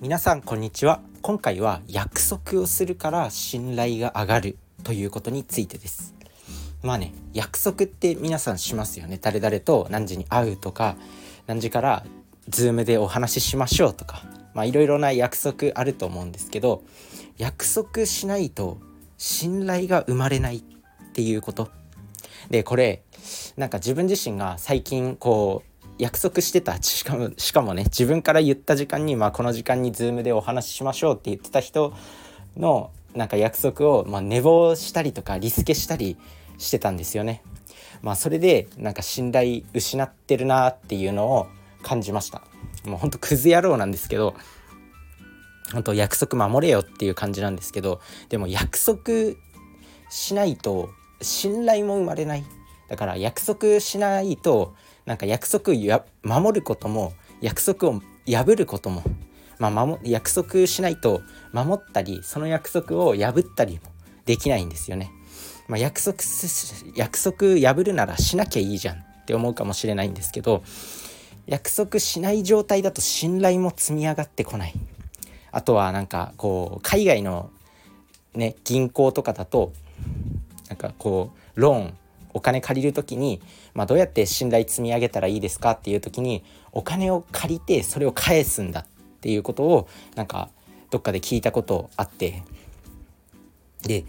[0.00, 1.02] 皆さんこんにちは。
[1.20, 6.14] 今回は約束をするから信頼が上がるということについてです。
[6.82, 9.18] まあね約束って皆さんしますよね。
[9.20, 10.96] 誰々と何時に会うとか
[11.46, 12.06] 何時から
[12.48, 14.22] ズームでお話ししましょうとか。
[14.54, 16.82] まあいろいろな約束あると思うんですけど
[17.36, 18.78] 約束しないと
[19.18, 20.62] 信頼が生まれないっ
[21.12, 21.68] ていうこと。
[22.48, 23.02] でこれ
[23.58, 25.69] なんか自分自身が最近こう
[26.00, 31.92] 約束してたしかもしかもね自分から言った時間に、まあ、この時間に Zoom でお話ししましょうって言ってた人
[32.56, 36.16] のなんか約束を、まあ、寝坊したりとかリスケしたり
[36.56, 37.42] してたんですよね。
[38.02, 41.48] まあ、それでなんか信頼失ってるなっていうのを
[41.82, 42.42] 感じました。
[42.86, 44.34] もうほんとクズ野郎なんですけど
[45.72, 49.36] 本当約束守れよっていう感じなんですけどでも約束
[50.08, 52.44] しないと信頼も生まれない
[52.88, 54.74] だから約束しないと
[55.10, 59.02] なんか約束や守ることも約束を破ることも、
[59.58, 63.90] まあ、守約束しないと守ったりその約束を破ったりも
[64.24, 65.10] できないんですよね。
[65.66, 66.18] まあ、約束
[66.94, 70.62] 約束破るならしなきゃいいじゃんって思うかもしれないんですけど
[71.48, 74.74] 約束しない状態だと信頼も積み上がってこない。
[75.50, 77.50] あとはなんかこう海外の
[78.36, 79.72] ね銀行とかだと
[80.68, 81.94] なんかこうローン
[82.32, 83.40] お金借りる時に、
[83.74, 88.86] まあ、どうやって信頼積み上げたらいいですかっていう時にお金を借りてそれを返すんだっ
[89.20, 90.50] ていうことをなんか
[90.90, 92.42] どっかで聞いたことあって。
[93.82, 94.04] で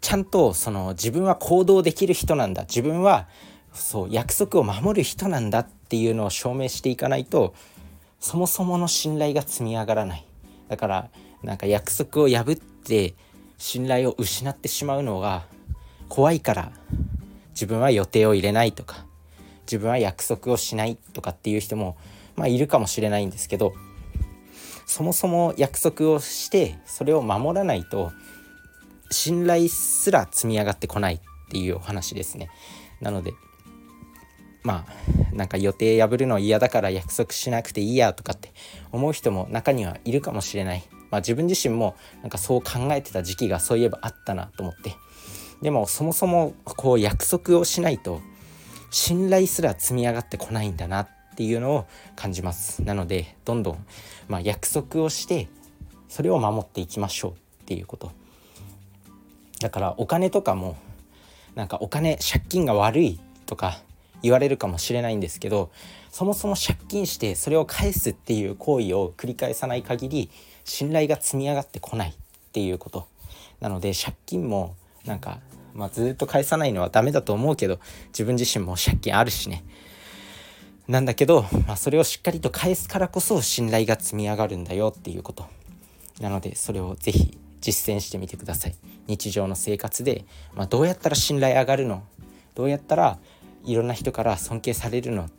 [0.00, 2.62] ちゃんとその自分は行動できる人なんだ。
[2.62, 3.28] 自分は
[3.72, 7.54] そう約束を守る人なんだっていうのを証明していかないと
[8.18, 10.26] そもそもの信頼が積み上がらない。
[10.68, 11.10] だから
[11.42, 13.14] なんか約束を破って
[13.58, 15.44] 信頼を失ってしまうのが
[16.08, 16.72] 怖いから。
[17.60, 19.04] 自分は予定を入れないとか
[19.66, 21.98] 自分は約束をしないとかっていう人も
[22.34, 23.74] まあいるかもしれないんですけど
[24.86, 28.12] そもそも約束をしてそれを守らないと
[29.10, 31.20] 信頼すら積み上がってこないっ
[31.50, 32.48] ていうお話ですね。
[33.02, 33.34] なので
[34.62, 38.54] まあなんか予定破るの嫌だから約束しなくていいやとかって
[38.90, 40.82] 思う人も中にはいるかもしれない。
[41.10, 44.96] まあ自分自身もなんかそう考えてた時期がそういえばあったなと思って
[45.62, 48.20] でもそもそもこう約束をしないと
[48.90, 52.82] 信頼すら積み上がってこないんだなっていうのを感じます。
[52.82, 53.86] なのでどんどん、
[54.28, 55.48] まあ、約束をして
[56.08, 57.34] それを守っていきましょうっ
[57.66, 58.12] ていうこと。
[59.60, 60.76] だからお金とかも
[61.54, 63.78] なんかお金借金が悪いとか
[64.22, 65.70] 言われるかもしれないんですけど
[66.10, 70.30] そもそも借金してそれを返すっていう行為を繰り返さない限り
[70.64, 72.14] 信頼が積み上がってこないっ
[72.52, 73.06] ていうこと。
[73.60, 74.74] なので借金も
[75.04, 75.40] なんか、
[75.74, 77.78] まあ、ずっと返さないのはダメだと思うけど
[78.08, 79.64] 自分自身も借金あるしね。
[80.88, 85.46] なんだけど、まあ、それをしっかりと返すからこそ信頼が積み上がるんだよっていうこと。
[86.20, 88.74] なのでそれを是非実践してみてください。
[89.06, 90.24] 日常の生活で、
[90.54, 92.02] まあ、どうやったら信頼上がるの？
[92.54, 93.18] どうやったら
[93.64, 95.30] いろんな人から尊敬されるの？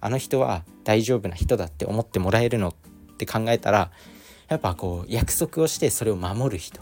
[0.00, 2.68] あの人は大丈夫な人だって思ってもらえるの？
[2.68, 2.74] っ
[3.16, 3.90] て考えたら
[4.48, 6.80] やっぱこう約束をしてそれを守る人。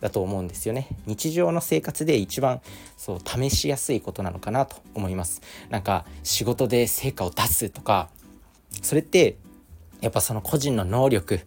[0.00, 0.88] だと思うんですよね。
[1.06, 2.60] 日常の生活で一番
[2.96, 5.42] そう試しやすいことなのかなと思います。
[5.70, 8.08] なんか仕事で成果を出すとか
[8.82, 9.36] それって
[10.00, 11.40] やっぱその個人の能力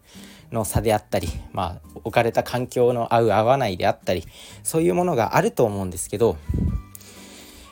[0.52, 4.26] の差であったり、まあ、置かれた環境の合う合わないであったり
[4.64, 6.38] そういうものがあると思うんですけど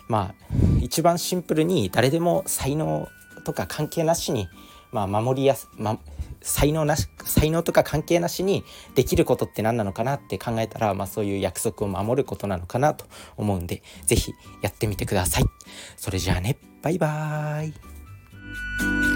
[0.08, 0.46] まあ
[0.82, 3.08] 一番シンプルに誰でも才能
[3.46, 4.48] とか関係なしに、
[4.92, 6.00] まあ、守りやす、ま、
[6.48, 8.64] 才能なし才能とか関係なしに
[8.96, 15.44] できることって何なのかなって考えたら、まあ、そういう約束を守ることなのかなと思うんで是非やってみてください。
[15.98, 19.07] それじゃあねバイバーイ